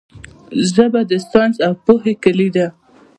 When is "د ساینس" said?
1.09-1.57